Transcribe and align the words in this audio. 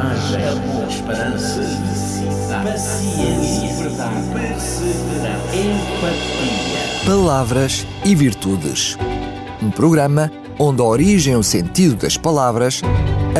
coragem, 0.00 0.48
amor, 0.48 0.88
esperança, 0.88 1.62
felicidade, 1.62 2.70
paciência, 2.70 3.82
verdade, 3.82 4.28
perseverança, 4.32 5.56
empatia. 5.56 7.06
Palavras 7.06 7.86
e 8.04 8.14
Virtudes. 8.14 8.96
Um 9.62 9.70
programa 9.70 10.32
onde 10.58 10.80
a 10.80 10.84
origem 10.84 11.34
e 11.34 11.36
o 11.36 11.42
sentido 11.42 11.96
das 11.96 12.16
palavras 12.16 12.80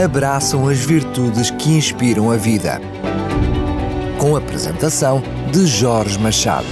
abraçam 0.03 0.69
as 0.69 0.79
virtudes 0.79 1.51
que 1.51 1.71
inspiram 1.71 2.31
a 2.31 2.37
vida. 2.37 2.81
Com 4.19 4.37
a 4.37 4.39
apresentação 4.39 5.23
de 5.51 5.67
Jorge 5.67 6.19
Machado. 6.19 6.67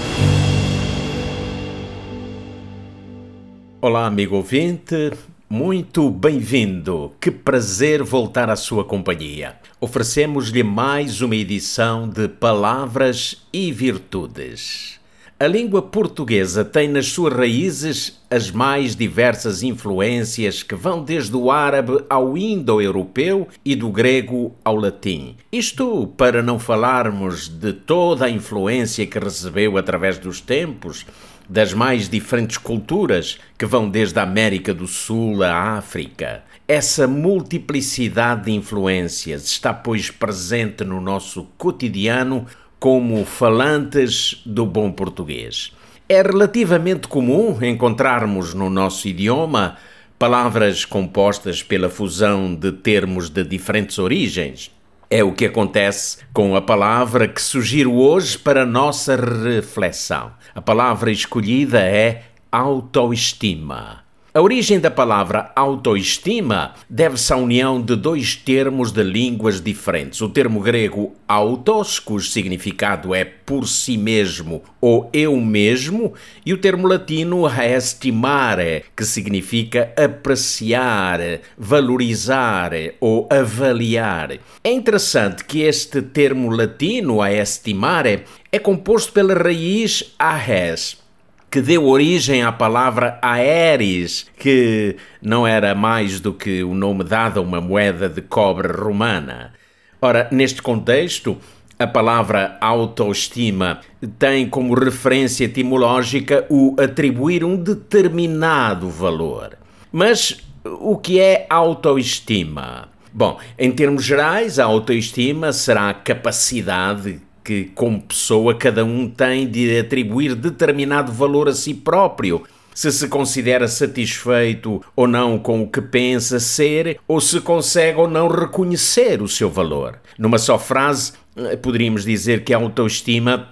Olá, 3.80 4.06
amigo 4.06 4.36
ouvinte. 4.36 5.12
Muito 5.50 6.10
bem-vindo! 6.10 7.10
Que 7.18 7.30
prazer 7.30 8.02
voltar 8.02 8.50
à 8.50 8.54
sua 8.54 8.84
companhia. 8.84 9.56
Oferecemos-lhe 9.80 10.62
mais 10.62 11.22
uma 11.22 11.34
edição 11.34 12.06
de 12.06 12.28
Palavras 12.28 13.46
e 13.50 13.72
Virtudes. 13.72 15.00
A 15.40 15.46
língua 15.46 15.80
portuguesa 15.80 16.66
tem 16.66 16.86
nas 16.86 17.06
suas 17.06 17.32
raízes 17.32 18.20
as 18.30 18.50
mais 18.50 18.94
diversas 18.94 19.62
influências 19.62 20.62
que 20.62 20.74
vão 20.74 21.02
desde 21.02 21.34
o 21.34 21.50
árabe 21.50 22.04
ao 22.10 22.36
indo-europeu 22.36 23.48
e 23.64 23.74
do 23.74 23.88
grego 23.88 24.54
ao 24.62 24.76
latim. 24.76 25.34
Isto 25.50 26.08
para 26.08 26.42
não 26.42 26.58
falarmos 26.58 27.48
de 27.48 27.72
toda 27.72 28.26
a 28.26 28.30
influência 28.30 29.06
que 29.06 29.18
recebeu 29.18 29.78
através 29.78 30.18
dos 30.18 30.42
tempos 30.42 31.06
das 31.48 31.72
mais 31.72 32.08
diferentes 32.08 32.58
culturas 32.58 33.38
que 33.56 33.64
vão 33.64 33.88
desde 33.88 34.18
a 34.18 34.22
América 34.22 34.74
do 34.74 34.86
Sul 34.86 35.42
à 35.42 35.78
África. 35.78 36.44
Essa 36.66 37.08
multiplicidade 37.08 38.44
de 38.44 38.52
influências 38.52 39.44
está, 39.44 39.72
pois, 39.72 40.10
presente 40.10 40.84
no 40.84 41.00
nosso 41.00 41.46
cotidiano 41.56 42.46
como 42.78 43.24
falantes 43.24 44.42
do 44.44 44.66
bom 44.66 44.92
português. 44.92 45.72
É 46.08 46.22
relativamente 46.22 47.08
comum 47.08 47.58
encontrarmos 47.62 48.54
no 48.54 48.68
nosso 48.68 49.08
idioma 49.08 49.76
palavras 50.18 50.84
compostas 50.84 51.62
pela 51.62 51.88
fusão 51.88 52.54
de 52.54 52.72
termos 52.72 53.30
de 53.30 53.44
diferentes 53.44 53.98
origens, 53.98 54.70
é 55.10 55.24
o 55.24 55.32
que 55.32 55.46
acontece 55.46 56.18
com 56.32 56.54
a 56.54 56.60
palavra 56.60 57.26
que 57.26 57.40
sugiro 57.40 57.94
hoje 57.94 58.38
para 58.38 58.66
nossa 58.66 59.16
reflexão. 59.16 60.32
A 60.54 60.60
palavra 60.60 61.10
escolhida 61.10 61.80
é 61.80 62.24
autoestima. 62.52 64.07
A 64.34 64.42
origem 64.42 64.78
da 64.78 64.90
palavra 64.90 65.50
autoestima 65.56 66.74
deve-se 66.88 67.32
à 67.32 67.36
união 67.36 67.80
de 67.80 67.96
dois 67.96 68.36
termos 68.36 68.92
de 68.92 69.02
línguas 69.02 69.58
diferentes. 69.58 70.20
O 70.20 70.28
termo 70.28 70.60
grego 70.60 71.14
autos, 71.26 71.98
cujo 71.98 72.28
significado 72.28 73.14
é 73.14 73.24
por 73.24 73.66
si 73.66 73.96
mesmo 73.96 74.62
ou 74.82 75.08
eu 75.14 75.34
mesmo, 75.40 76.12
e 76.44 76.52
o 76.52 76.58
termo 76.58 76.86
latino 76.86 77.44
estimare, 77.48 78.84
que 78.94 79.06
significa 79.06 79.94
apreciar, 79.96 81.20
valorizar 81.56 82.72
ou 83.00 83.26
avaliar. 83.32 84.32
É 84.62 84.70
interessante 84.70 85.42
que 85.42 85.62
este 85.62 86.02
termo 86.02 86.50
latino, 86.50 87.24
estimare, 87.24 88.24
é 88.52 88.58
composto 88.58 89.10
pela 89.10 89.32
raiz 89.32 90.14
aes 90.18 91.07
que 91.50 91.60
deu 91.60 91.86
origem 91.86 92.42
à 92.42 92.52
palavra 92.52 93.18
aeres, 93.22 94.26
que 94.36 94.96
não 95.22 95.46
era 95.46 95.74
mais 95.74 96.20
do 96.20 96.32
que 96.32 96.62
o 96.62 96.74
nome 96.74 97.04
dado 97.04 97.40
a 97.40 97.42
uma 97.42 97.60
moeda 97.60 98.08
de 98.08 98.20
cobre 98.20 98.68
romana. 98.68 99.52
Ora, 100.00 100.28
neste 100.30 100.60
contexto, 100.60 101.38
a 101.78 101.86
palavra 101.86 102.58
autoestima 102.60 103.80
tem 104.18 104.48
como 104.48 104.74
referência 104.74 105.44
etimológica 105.44 106.44
o 106.50 106.76
atribuir 106.78 107.44
um 107.44 107.56
determinado 107.56 108.90
valor. 108.90 109.56
Mas 109.90 110.40
o 110.64 110.96
que 110.96 111.18
é 111.18 111.46
autoestima? 111.48 112.88
Bom, 113.12 113.38
em 113.58 113.72
termos 113.72 114.04
gerais, 114.04 114.58
a 114.58 114.64
autoestima 114.64 115.52
será 115.52 115.88
a 115.88 115.94
capacidade 115.94 117.20
que, 117.48 117.70
como 117.74 118.02
pessoa, 118.02 118.54
cada 118.54 118.84
um 118.84 119.08
tem 119.08 119.48
de 119.48 119.78
atribuir 119.78 120.34
determinado 120.34 121.10
valor 121.10 121.48
a 121.48 121.54
si 121.54 121.72
próprio. 121.72 122.42
Se 122.74 122.92
se 122.92 123.08
considera 123.08 123.66
satisfeito 123.66 124.84
ou 124.94 125.06
não 125.06 125.38
com 125.38 125.62
o 125.62 125.66
que 125.66 125.80
pensa 125.80 126.38
ser, 126.38 127.00
ou 127.08 127.22
se 127.22 127.40
consegue 127.40 127.98
ou 127.98 128.06
não 128.06 128.28
reconhecer 128.28 129.22
o 129.22 129.26
seu 129.26 129.48
valor. 129.48 129.98
Numa 130.18 130.36
só 130.36 130.58
frase, 130.58 131.14
eh, 131.34 131.56
poderíamos 131.56 132.04
dizer 132.04 132.44
que 132.44 132.52
a 132.52 132.58
autoestima 132.58 133.48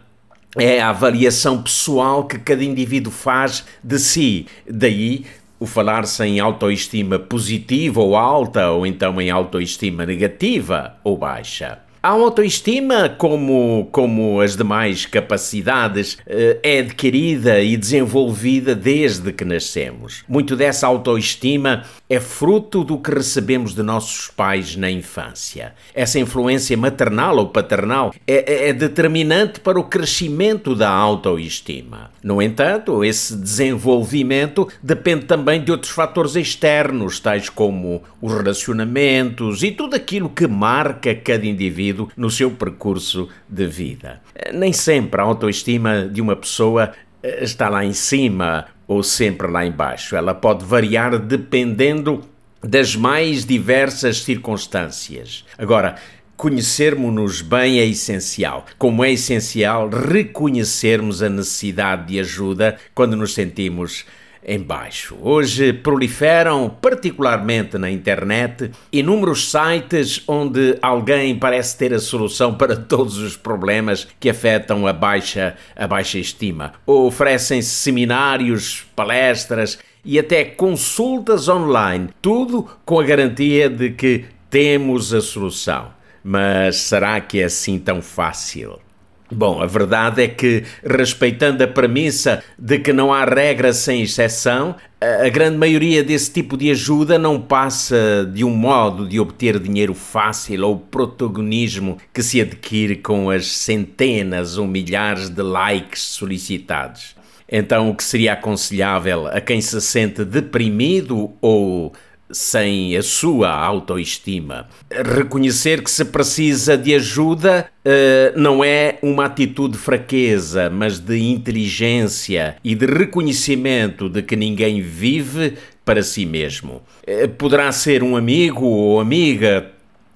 é 0.58 0.78
a 0.78 0.90
avaliação 0.90 1.62
pessoal 1.62 2.24
que 2.24 2.38
cada 2.38 2.62
indivíduo 2.62 3.10
faz 3.10 3.64
de 3.82 3.98
si. 3.98 4.46
Daí 4.68 5.24
o 5.58 5.64
falar-se 5.64 6.22
em 6.22 6.38
autoestima 6.38 7.18
positiva 7.18 8.02
ou 8.02 8.14
alta, 8.14 8.70
ou 8.70 8.86
então 8.86 9.18
em 9.22 9.30
autoestima 9.30 10.04
negativa 10.04 10.98
ou 11.02 11.16
baixa. 11.16 11.85
A 12.06 12.10
autoestima, 12.10 13.08
como, 13.08 13.88
como 13.90 14.40
as 14.40 14.56
demais 14.56 15.06
capacidades, 15.06 16.16
eh, 16.24 16.60
é 16.62 16.78
adquirida 16.78 17.60
e 17.60 17.76
desenvolvida 17.76 18.76
desde 18.76 19.32
que 19.32 19.44
nascemos. 19.44 20.22
Muito 20.28 20.54
dessa 20.54 20.86
autoestima 20.86 21.82
é 22.08 22.20
fruto 22.20 22.84
do 22.84 22.96
que 22.96 23.10
recebemos 23.10 23.74
de 23.74 23.82
nossos 23.82 24.28
pais 24.28 24.76
na 24.76 24.88
infância. 24.88 25.74
Essa 25.92 26.20
influência 26.20 26.76
maternal 26.76 27.38
ou 27.38 27.48
paternal 27.48 28.14
é, 28.24 28.66
é, 28.66 28.68
é 28.68 28.72
determinante 28.72 29.58
para 29.58 29.80
o 29.80 29.82
crescimento 29.82 30.76
da 30.76 30.88
autoestima. 30.88 32.12
No 32.22 32.40
entanto, 32.40 33.02
esse 33.04 33.36
desenvolvimento 33.36 34.68
depende 34.80 35.24
também 35.24 35.60
de 35.60 35.72
outros 35.72 35.90
fatores 35.90 36.36
externos, 36.36 37.18
tais 37.18 37.48
como 37.48 38.00
os 38.22 38.32
relacionamentos 38.32 39.64
e 39.64 39.72
tudo 39.72 39.96
aquilo 39.96 40.28
que 40.28 40.46
marca 40.46 41.12
cada 41.12 41.44
indivíduo 41.44 41.95
no 42.16 42.30
seu 42.30 42.50
percurso 42.50 43.28
de 43.48 43.66
vida. 43.66 44.20
Nem 44.52 44.72
sempre 44.72 45.20
a 45.20 45.24
autoestima 45.24 46.08
de 46.08 46.20
uma 46.20 46.36
pessoa 46.36 46.92
eh, 47.22 47.44
está 47.44 47.68
lá 47.68 47.84
em 47.84 47.92
cima 47.92 48.66
ou 48.86 49.02
sempre 49.02 49.46
lá 49.46 49.64
embaixo. 49.64 50.16
Ela 50.16 50.34
pode 50.34 50.64
variar 50.64 51.18
dependendo 51.18 52.22
das 52.62 52.96
mais 52.96 53.44
diversas 53.44 54.22
circunstâncias. 54.22 55.44
Agora, 55.56 55.96
conhecermos-nos 56.36 57.40
bem 57.40 57.78
é 57.78 57.86
essencial, 57.86 58.66
como 58.78 59.04
é 59.04 59.12
essencial 59.12 59.88
reconhecermos 59.88 61.22
a 61.22 61.28
necessidade 61.28 62.08
de 62.08 62.20
ajuda 62.20 62.76
quando 62.94 63.16
nos 63.16 63.32
sentimos 63.34 64.04
em 64.46 64.60
baixo. 64.60 65.16
Hoje 65.20 65.72
proliferam, 65.72 66.70
particularmente 66.80 67.76
na 67.76 67.90
internet, 67.90 68.70
inúmeros 68.92 69.50
sites 69.50 70.22
onde 70.28 70.78
alguém 70.80 71.36
parece 71.36 71.76
ter 71.76 71.92
a 71.92 71.98
solução 71.98 72.54
para 72.54 72.76
todos 72.86 73.18
os 73.18 73.36
problemas 73.36 74.06
que 74.20 74.30
afetam 74.30 74.86
a 74.86 74.92
baixa, 74.92 75.56
a 75.74 75.86
baixa 75.88 76.18
estima. 76.18 76.74
Oferecem-se 76.86 77.70
seminários, 77.70 78.86
palestras 78.94 79.78
e 80.04 80.16
até 80.18 80.44
consultas 80.44 81.48
online, 81.48 82.10
tudo 82.22 82.68
com 82.84 83.00
a 83.00 83.04
garantia 83.04 83.68
de 83.68 83.90
que 83.90 84.26
temos 84.48 85.12
a 85.12 85.20
solução. 85.20 85.96
Mas 86.22 86.76
será 86.76 87.20
que 87.20 87.40
é 87.40 87.44
assim 87.44 87.78
tão 87.78 88.00
fácil? 88.00 88.85
Bom, 89.30 89.60
a 89.60 89.66
verdade 89.66 90.22
é 90.22 90.28
que, 90.28 90.62
respeitando 90.84 91.62
a 91.62 91.66
premissa 91.66 92.44
de 92.56 92.78
que 92.78 92.92
não 92.92 93.12
há 93.12 93.24
regra 93.24 93.72
sem 93.72 94.02
exceção, 94.02 94.76
a 95.00 95.28
grande 95.28 95.58
maioria 95.58 96.02
desse 96.02 96.32
tipo 96.32 96.56
de 96.56 96.70
ajuda 96.70 97.18
não 97.18 97.40
passa 97.40 98.28
de 98.32 98.44
um 98.44 98.50
modo 98.50 99.06
de 99.06 99.18
obter 99.18 99.58
dinheiro 99.58 99.94
fácil 99.94 100.66
ou 100.66 100.78
protagonismo 100.78 101.98
que 102.14 102.22
se 102.22 102.40
adquire 102.40 102.96
com 102.96 103.28
as 103.28 103.46
centenas 103.46 104.56
ou 104.58 104.66
milhares 104.66 105.28
de 105.28 105.42
likes 105.42 106.02
solicitados. 106.02 107.16
Então, 107.48 107.90
o 107.90 107.94
que 107.94 108.02
seria 108.02 108.32
aconselhável 108.32 109.26
a 109.26 109.40
quem 109.40 109.60
se 109.60 109.80
sente 109.80 110.24
deprimido 110.24 111.32
ou 111.40 111.92
sem 112.30 112.96
a 112.96 113.02
sua 113.02 113.50
autoestima. 113.50 114.68
Reconhecer 114.90 115.82
que 115.82 115.90
se 115.90 116.04
precisa 116.04 116.76
de 116.76 116.94
ajuda 116.94 117.68
uh, 117.84 118.38
não 118.38 118.64
é 118.64 118.98
uma 119.02 119.26
atitude 119.26 119.74
de 119.74 119.78
fraqueza, 119.78 120.68
mas 120.68 120.98
de 120.98 121.18
inteligência 121.18 122.56
e 122.64 122.74
de 122.74 122.86
reconhecimento 122.86 124.08
de 124.08 124.22
que 124.22 124.36
ninguém 124.36 124.80
vive 124.80 125.54
para 125.84 126.02
si 126.02 126.26
mesmo. 126.26 126.82
Uh, 127.06 127.28
poderá 127.28 127.70
ser 127.72 128.02
um 128.02 128.16
amigo 128.16 128.66
ou 128.66 129.00
amiga, 129.00 129.70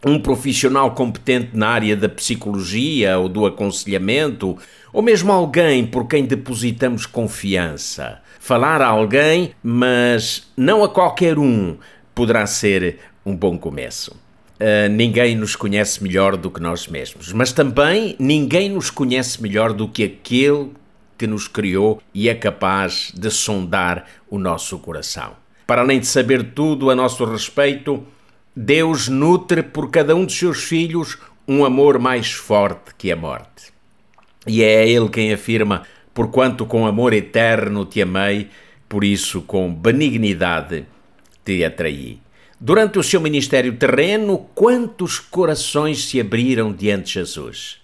um 0.04 0.18
profissional 0.18 0.92
competente 0.92 1.50
na 1.52 1.68
área 1.68 1.96
da 1.96 2.08
psicologia 2.08 3.18
ou 3.18 3.28
do 3.28 3.46
aconselhamento, 3.46 4.56
ou 4.92 5.02
mesmo 5.02 5.30
alguém 5.30 5.86
por 5.86 6.06
quem 6.08 6.24
depositamos 6.24 7.06
confiança. 7.06 8.20
Falar 8.38 8.80
a 8.80 8.86
alguém, 8.86 9.52
mas 9.62 10.50
não 10.56 10.82
a 10.82 10.88
qualquer 10.88 11.38
um, 11.38 11.76
poderá 12.20 12.46
ser 12.46 12.98
um 13.24 13.34
bom 13.34 13.56
começo. 13.56 14.10
Uh, 14.60 14.90
ninguém 14.90 15.34
nos 15.34 15.56
conhece 15.56 16.02
melhor 16.02 16.36
do 16.36 16.50
que 16.50 16.60
nós 16.60 16.86
mesmos, 16.86 17.32
mas 17.32 17.50
também 17.50 18.14
ninguém 18.18 18.68
nos 18.68 18.90
conhece 18.90 19.40
melhor 19.40 19.72
do 19.72 19.88
que 19.88 20.04
aquele 20.04 20.70
que 21.16 21.26
nos 21.26 21.48
criou 21.48 21.98
e 22.12 22.28
é 22.28 22.34
capaz 22.34 23.10
de 23.16 23.30
sondar 23.30 24.04
o 24.28 24.38
nosso 24.38 24.78
coração. 24.80 25.32
Para 25.66 25.80
além 25.80 25.98
de 25.98 26.06
saber 26.06 26.52
tudo 26.52 26.90
a 26.90 26.94
nosso 26.94 27.24
respeito, 27.24 28.06
Deus 28.54 29.08
nutre 29.08 29.62
por 29.62 29.90
cada 29.90 30.14
um 30.14 30.26
dos 30.26 30.36
seus 30.36 30.64
filhos 30.64 31.16
um 31.48 31.64
amor 31.64 31.98
mais 31.98 32.30
forte 32.30 32.94
que 32.98 33.10
a 33.10 33.16
morte. 33.16 33.72
E 34.46 34.62
é 34.62 34.86
Ele 34.86 35.08
quem 35.08 35.32
afirma: 35.32 35.84
Porquanto 36.12 36.66
com 36.66 36.86
amor 36.86 37.14
eterno 37.14 37.86
te 37.86 38.02
amei, 38.02 38.50
por 38.86 39.04
isso 39.04 39.40
com 39.40 39.74
benignidade 39.74 40.84
te 41.44 41.64
atraí. 41.64 42.18
Durante 42.58 42.98
o 42.98 43.02
seu 43.02 43.20
ministério 43.20 43.74
terreno, 43.76 44.46
quantos 44.54 45.18
corações 45.18 46.04
se 46.04 46.20
abriram 46.20 46.72
diante 46.72 47.06
de 47.06 47.12
Jesus? 47.14 47.78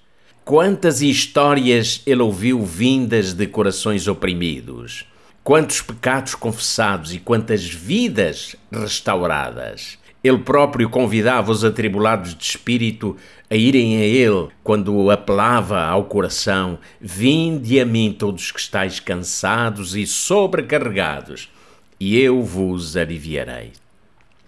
Quantas 0.44 1.02
histórias 1.02 2.02
ele 2.06 2.22
ouviu 2.22 2.62
vindas 2.62 3.32
de 3.32 3.46
corações 3.46 4.06
oprimidos? 4.06 5.06
Quantos 5.42 5.80
pecados 5.80 6.34
confessados 6.34 7.14
e 7.14 7.18
quantas 7.18 7.64
vidas 7.64 8.54
restauradas? 8.70 9.98
Ele 10.22 10.38
próprio 10.38 10.90
convidava 10.90 11.52
os 11.52 11.64
atribulados 11.64 12.34
de 12.34 12.44
espírito 12.44 13.16
a 13.48 13.54
irem 13.54 13.96
a 13.96 14.04
ele 14.04 14.48
quando 14.62 15.10
apelava 15.10 15.84
ao 15.84 16.04
coração: 16.04 16.78
Vinde 17.00 17.80
a 17.80 17.86
mim 17.86 18.14
todos 18.16 18.50
que 18.50 18.58
estáis 18.58 18.98
cansados 18.98 19.94
e 19.94 20.06
sobrecarregados, 20.06 21.48
e 21.98 22.18
eu 22.20 22.42
vos 22.42 22.96
aliviarei. 22.96 23.72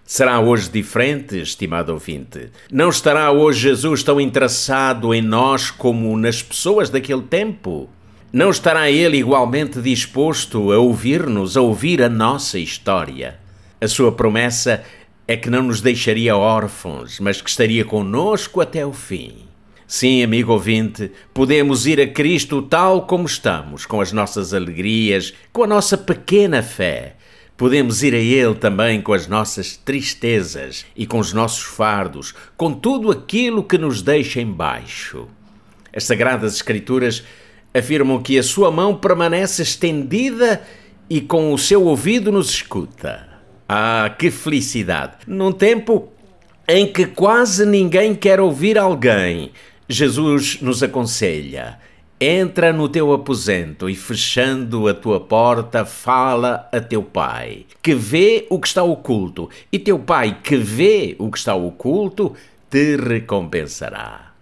Será 0.05 0.39
hoje 0.39 0.69
diferente, 0.69 1.39
estimado 1.39 1.93
ouvinte? 1.93 2.49
Não 2.71 2.89
estará 2.89 3.31
hoje 3.31 3.61
Jesus 3.61 4.01
tão 4.01 4.19
interessado 4.19 5.13
em 5.13 5.21
nós 5.21 5.69
como 5.69 6.17
nas 6.17 6.41
pessoas 6.41 6.89
daquele 6.89 7.21
tempo? 7.21 7.87
Não 8.33 8.49
estará 8.49 8.89
ele 8.89 9.17
igualmente 9.17 9.79
disposto 9.81 10.71
a 10.71 10.79
ouvir-nos, 10.79 11.55
a 11.55 11.61
ouvir 11.61 12.01
a 12.01 12.09
nossa 12.09 12.57
história? 12.57 13.39
A 13.79 13.87
sua 13.87 14.11
promessa 14.11 14.83
é 15.27 15.37
que 15.37 15.49
não 15.49 15.61
nos 15.61 15.79
deixaria 15.79 16.35
órfãos, 16.35 17.19
mas 17.19 17.39
que 17.39 17.49
estaria 17.49 17.85
conosco 17.85 18.61
até 18.61 18.83
o 18.83 18.91
fim. 18.91 19.45
Sim, 19.85 20.23
amigo 20.23 20.51
ouvinte, 20.53 21.11
podemos 21.33 21.85
ir 21.85 22.01
a 22.01 22.07
Cristo 22.07 22.63
tal 22.63 23.07
como 23.07 23.25
estamos, 23.25 23.85
com 23.85 24.01
as 24.01 24.11
nossas 24.11 24.55
alegrias, 24.55 25.33
com 25.53 25.63
a 25.63 25.67
nossa 25.67 25.97
pequena 25.97 26.63
fé 26.63 27.15
Podemos 27.59 28.03
ir 28.03 28.15
a 28.15 28.17
Ele 28.17 28.55
também 28.55 29.01
com 29.01 29.11
as 29.11 29.27
nossas 29.27 29.75
tristezas 29.75 30.85
e 30.95 31.05
com 31.05 31.19
os 31.19 31.33
nossos 31.33 31.65
fardos, 31.65 32.33
com 32.55 32.71
tudo 32.71 33.11
aquilo 33.11 33.65
que 33.65 33.77
nos 33.77 34.01
deixa 34.01 34.39
embaixo. 34.39 35.27
As 35.93 36.05
Sagradas 36.05 36.55
Escrituras 36.55 37.21
afirmam 37.73 38.23
que 38.23 38.39
a 38.39 38.43
sua 38.43 38.71
mão 38.71 38.95
permanece 38.95 39.61
estendida 39.61 40.65
e 41.09 41.19
com 41.19 41.51
o 41.51 41.57
seu 41.57 41.83
ouvido 41.83 42.31
nos 42.31 42.49
escuta. 42.49 43.27
Ah, 43.67 44.15
que 44.17 44.31
felicidade! 44.31 45.17
Num 45.27 45.51
tempo 45.51 46.13
em 46.65 46.87
que 46.87 47.07
quase 47.07 47.65
ninguém 47.65 48.15
quer 48.15 48.39
ouvir 48.39 48.77
alguém, 48.77 49.51
Jesus 49.89 50.61
nos 50.61 50.81
aconselha: 50.81 51.77
Entra 52.21 52.73
no 52.73 52.89
teu 52.89 53.13
aposento 53.13 53.89
e, 53.89 53.95
fechando 53.95 54.89
a 54.89 54.93
tua 54.93 55.21
porta, 55.21 55.85
fala 55.85 56.67
a 56.69 56.81
teu 56.81 57.01
pai, 57.01 57.65
que 57.81 57.95
vê 57.95 58.45
o 58.49 58.59
que 58.59 58.67
está 58.67 58.83
oculto, 58.83 59.49
e 59.71 59.79
teu 59.79 59.97
pai, 59.97 60.37
que 60.43 60.57
vê 60.57 61.15
o 61.17 61.31
que 61.31 61.37
está 61.37 61.55
oculto, 61.55 62.35
te 62.69 62.97
recompensará. 62.97 64.33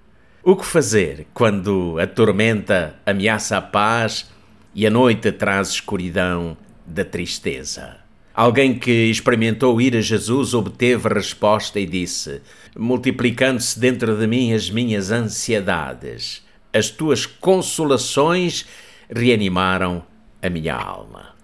O 0.44 0.56
que 0.56 0.66
fazer 0.66 1.28
quando 1.36 2.00
a 2.00 2.08
tormenta 2.08 2.96
ameaça 3.06 3.58
a 3.58 3.62
paz 3.62 4.28
e 4.74 4.88
a 4.88 4.90
noite 4.90 5.32
traz 5.32 5.70
escuridão 5.70 6.58
da 6.84 7.06
tristeza? 7.06 7.98
Alguém 8.34 8.80
que 8.80 8.92
experimentou 8.92 9.80
ir 9.80 9.96
a 9.96 10.02
Jesus 10.02 10.56
obteve 10.56 11.10
resposta 11.10 11.80
e 11.80 11.86
disse: 11.86 12.42
Multiplicando-se 12.76 13.80
dentro 13.80 14.18
de 14.18 14.26
mim 14.26 14.52
as 14.52 14.72
minhas 14.72 15.12
ansiedades 15.12 16.47
as 16.74 16.90
tuas 16.90 17.26
consolações 17.26 18.66
reanimaram 19.10 20.04
a 20.42 20.50
minha 20.50 20.76
alma. 20.76 21.36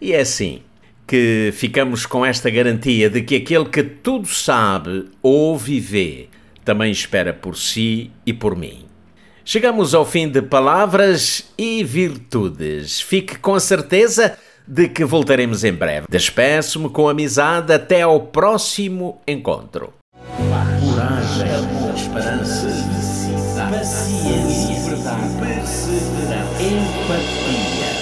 E 0.00 0.12
é 0.12 0.20
assim 0.20 0.62
que 1.06 1.50
ficamos 1.52 2.04
com 2.04 2.26
esta 2.26 2.50
garantia 2.50 3.08
de 3.08 3.22
que 3.22 3.36
aquele 3.36 3.66
que 3.66 3.82
tudo 3.82 4.26
sabe, 4.26 5.06
ouve 5.22 5.74
e 5.74 5.80
vê, 5.80 6.28
também 6.64 6.90
espera 6.90 7.32
por 7.32 7.56
si 7.56 8.10
e 8.24 8.32
por 8.32 8.56
mim. 8.56 8.86
Chegamos 9.44 9.94
ao 9.94 10.04
fim 10.04 10.28
de 10.28 10.42
palavras 10.42 11.52
e 11.56 11.84
virtudes. 11.84 13.00
Fique 13.00 13.38
com 13.38 13.54
a 13.54 13.60
certeza 13.60 14.36
de 14.66 14.88
que 14.88 15.04
voltaremos 15.04 15.62
em 15.62 15.72
breve. 15.72 16.08
Despeço-me 16.10 16.90
com 16.90 17.08
amizade 17.08 17.72
até 17.72 18.02
ao 18.02 18.20
próximo 18.20 19.22
encontro. 19.24 19.94